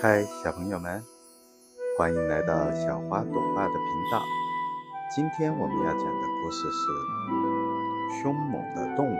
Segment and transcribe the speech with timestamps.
[0.00, 1.02] 嗨，小朋友们，
[1.98, 3.82] 欢迎来到小花朵爸的频
[4.12, 4.22] 道。
[5.10, 9.18] 今天我们要讲的故事是：凶猛的动物，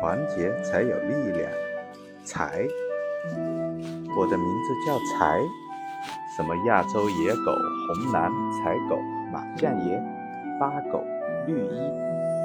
[0.00, 1.52] 团结才有力量。
[2.24, 2.66] 才，
[4.16, 5.38] 我的名字叫才，
[6.34, 7.52] 什么亚洲野狗、
[7.86, 8.32] 红蓝
[8.64, 8.98] 彩狗、
[9.30, 10.02] 马将爷、
[10.58, 11.04] 八狗、
[11.46, 11.80] 绿衣、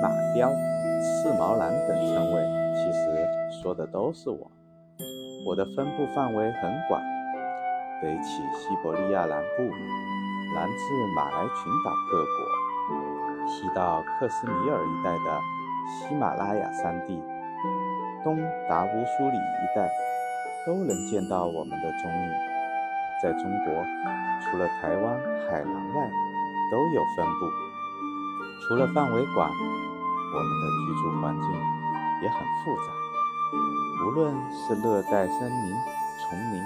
[0.02, 0.52] 马彪、
[1.00, 2.44] 刺毛狼等称谓，
[2.76, 3.26] 其实
[3.64, 4.52] 说的都是我。
[5.46, 7.00] 我的分布范围很广，
[8.02, 9.62] 北起西伯利亚南部，
[10.56, 15.40] 南至马来群岛各国，西到克什米尔一带的
[15.86, 17.22] 喜马拉雅山地，
[18.24, 18.36] 东
[18.68, 19.88] 达乌苏里一带，
[20.66, 22.32] 都能见到我们的踪影。
[23.22, 23.86] 在中国，
[24.42, 25.16] 除了台湾、
[25.48, 26.10] 海南外，
[26.72, 27.46] 都有分布。
[28.68, 31.52] 除了范围广，我们的居住环境
[32.24, 33.05] 也很复杂。
[34.06, 35.76] 无论是热带森林、
[36.22, 36.62] 丛林、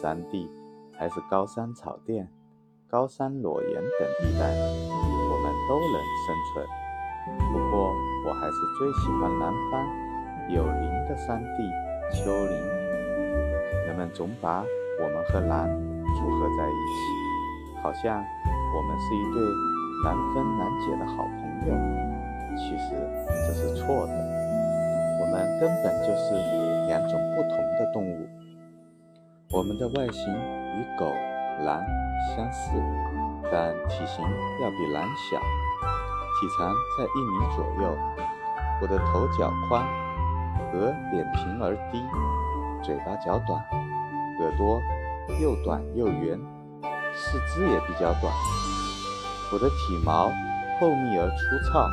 [0.00, 0.50] 山地，
[0.96, 2.28] 还是高山草甸、
[2.88, 6.66] 高山裸岩等地带，我们都能生存。
[7.52, 7.92] 不过，
[8.26, 9.74] 我还是最喜欢南方
[10.48, 11.70] 有林的山地、
[12.12, 12.52] 丘陵。
[13.86, 14.64] 人们总把
[15.02, 15.66] 我们和狼
[16.14, 18.24] 组合在一起，好像
[18.74, 19.42] 我们是一对
[20.04, 21.74] 难分难解的好朋友。
[22.56, 22.94] 其实
[23.46, 24.25] 这是错的。
[25.58, 26.34] 根本就是
[26.86, 28.28] 两种不同的动物。
[29.50, 31.06] 我们的外形与狗、
[31.64, 31.82] 狼
[32.28, 32.72] 相似，
[33.50, 34.22] 但体型
[34.60, 37.96] 要比狼小，体长在一米左右。
[38.82, 39.82] 我的头较宽，
[40.74, 42.04] 额扁平而低，
[42.82, 43.58] 嘴巴较短，
[44.40, 44.82] 耳朵
[45.40, 46.38] 又短又圆，
[47.14, 48.30] 四肢也比较短。
[49.50, 50.30] 我的体毛
[50.78, 51.88] 厚密而粗糙，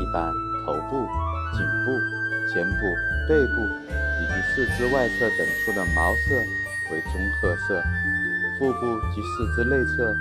[0.00, 0.32] 一般
[0.64, 1.06] 头部。
[1.52, 2.21] 颈部、
[2.52, 2.76] 肩部、
[3.28, 6.36] 背部以及四肢外侧等处的毛色
[6.90, 7.82] 为棕褐色，
[8.58, 10.12] 腹部及四肢内侧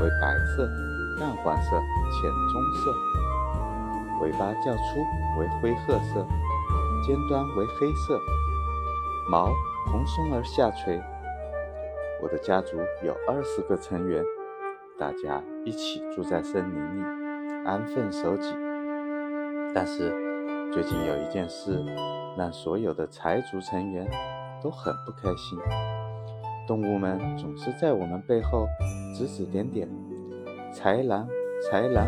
[0.00, 0.70] 为白色、
[1.18, 2.94] 淡黄色、浅棕色。
[4.20, 5.04] 尾巴较粗
[5.38, 6.24] 为灰褐色，
[7.04, 8.20] 尖端为黑色，
[9.28, 9.50] 毛
[9.86, 11.02] 蓬松而下垂。
[12.22, 14.22] 我的家族有二十个成员，
[14.98, 17.04] 大家一起住在森林里，
[17.66, 18.54] 安分守己。
[19.74, 20.29] 但是。
[20.72, 21.84] 最近有一件事，
[22.38, 24.08] 让所有的财族成员
[24.62, 25.58] 都很不开心。
[26.64, 28.68] 动物们总是在我们背后
[29.12, 29.88] 指指点点，
[30.72, 31.28] 豺狼、
[31.68, 32.06] 豺狼、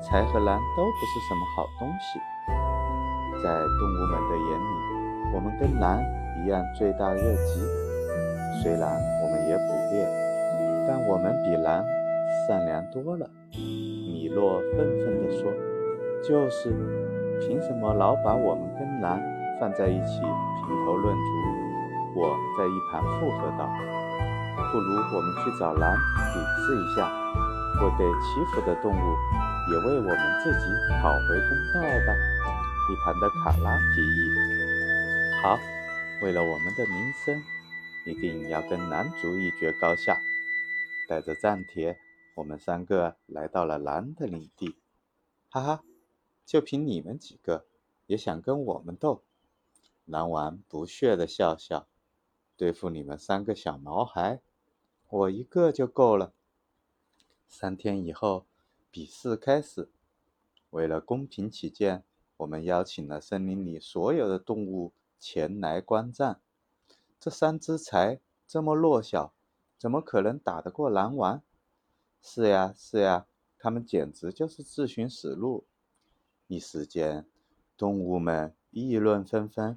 [0.00, 2.20] 豺和狼都不是什么好东西。
[3.42, 6.00] 在动物们的眼里，我们跟狼
[6.44, 7.60] 一样罪大恶极。
[8.62, 8.88] 虽然
[9.20, 10.06] 我们也捕猎，
[10.86, 11.84] 但我们比狼
[12.46, 13.28] 善良多了。
[13.50, 15.52] 米洛愤愤地说
[16.22, 16.72] ：“就是。”
[17.40, 19.20] 凭什么老把我们跟狼
[19.60, 21.20] 放在一起评头论足？
[22.16, 23.68] 我在一旁附和道
[24.72, 25.94] ：“不如我们去找狼
[26.32, 27.12] 比试一下，
[27.82, 29.16] 为被欺负的动物，
[29.70, 30.66] 也为我们自己
[31.02, 32.14] 讨回公道吧。”
[32.88, 34.30] 一旁的卡拉提议
[35.42, 35.58] ：“好，
[36.22, 37.42] 为了我们的名声，
[38.06, 40.16] 一定要跟狼族一决高下。”
[41.08, 41.98] 带着战帖，
[42.36, 44.78] 我们三个来到了狼的领地。
[45.50, 45.80] 哈哈。
[46.46, 47.66] 就凭你们几个，
[48.06, 49.22] 也想跟我们斗？
[50.04, 51.88] 狼王不屑地笑笑
[52.56, 54.40] ：“对付你们三个小毛孩，
[55.08, 56.32] 我一个就够了。”
[57.48, 58.46] 三天以后，
[58.92, 59.88] 比试开始。
[60.70, 62.04] 为了公平起见，
[62.36, 66.40] 我们邀请了森林里所有的动物前来观战。
[67.18, 69.32] 这三只才这么弱小，
[69.76, 71.42] 怎么可能打得过狼王？
[72.22, 73.26] 是呀，是呀，
[73.58, 75.64] 他们简直就是自寻死路。
[76.48, 77.26] 一时间，
[77.76, 79.76] 动物们议论纷纷。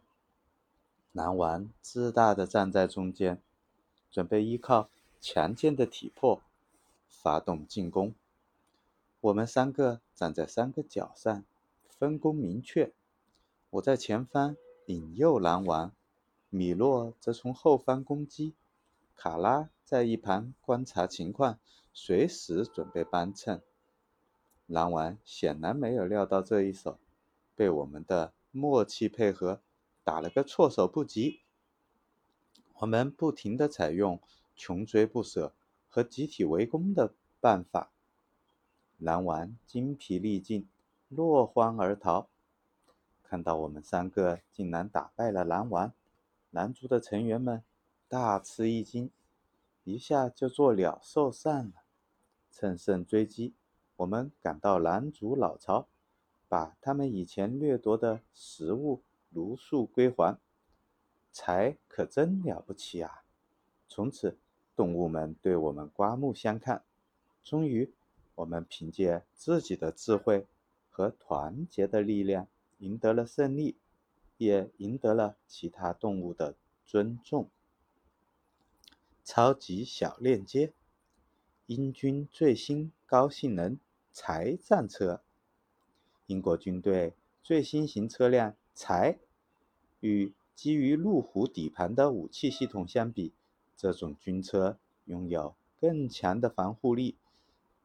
[1.11, 3.41] 狼王自大地站在中间，
[4.11, 6.41] 准备依靠强健的体魄
[7.07, 8.13] 发动进攻。
[9.19, 11.43] 我们三个站在三个角上，
[11.87, 12.93] 分工明确。
[13.71, 14.55] 我在前方
[14.85, 15.91] 引诱狼王，
[16.49, 18.53] 米洛则从后方攻击，
[19.15, 21.59] 卡拉在一旁观察情况，
[21.93, 23.61] 随时准备帮衬。
[24.69, 26.99] 狼王显然没有料到这一手，
[27.55, 29.61] 被我们的默契配合
[30.03, 31.41] 打了个措手不及。
[32.75, 34.21] 我们不停地采用
[34.55, 35.53] 穷追不舍
[35.89, 37.89] 和集体围攻的办法，
[38.99, 40.69] 狼王精疲力尽，
[41.07, 42.29] 落荒而逃。
[43.23, 45.91] 看到我们三个竟然打败了狼王，
[46.51, 47.63] 狼族的成员们
[48.07, 49.09] 大吃一惊，
[49.83, 51.73] 一下就做鸟兽散了。
[52.51, 53.55] 乘胜追击。
[53.99, 55.87] 我们赶到狼族老巢，
[56.47, 60.39] 把他们以前掠夺的食物如数归还。
[61.31, 63.23] 才可真了不起啊！
[63.87, 64.37] 从此，
[64.75, 66.83] 动物们对我们刮目相看。
[67.43, 67.93] 终于，
[68.35, 70.47] 我们凭借自己的智慧
[70.89, 72.47] 和团结的力量
[72.79, 73.77] 赢得了胜利，
[74.37, 76.55] 也赢得了其他动物的
[76.85, 77.49] 尊重。
[79.23, 80.73] 超级小链接：
[81.67, 83.77] 英军最新高性能
[84.13, 85.21] 柴战车。
[86.27, 89.17] 英国军队最新型车辆柴，
[89.99, 93.33] 与基于路虎底盘的武器系统相比，
[93.75, 97.17] 这种军车拥有更强的防护力，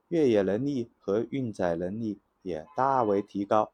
[0.08, 3.72] 越野能力和运载能力也大为提高，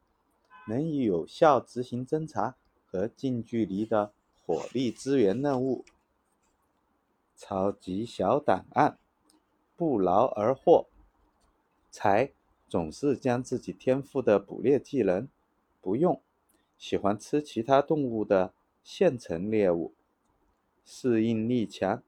[0.68, 2.56] 能有效执行侦察
[2.86, 4.12] 和近距离的
[4.44, 5.84] 火力支援任务。
[7.36, 8.98] 超级小档案，
[9.74, 10.86] 不劳而获，
[11.90, 12.32] 柴。
[12.70, 15.26] 总是将自己天赋的捕猎技能
[15.80, 16.22] 不用，
[16.78, 19.92] 喜欢吃其他动物的现成猎物，
[20.84, 22.00] 适应力强，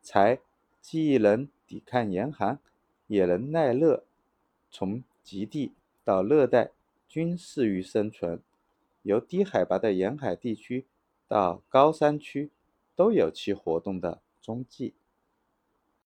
[0.00, 0.40] 才
[0.80, 2.58] 既能抵抗严寒，
[3.08, 4.04] 也能耐热，
[4.70, 6.70] 从极地到热带
[7.06, 8.40] 均适于生存，
[9.02, 10.86] 由低海拔的沿海地区
[11.28, 12.50] 到高山区
[12.96, 14.94] 都有其活动的踪迹。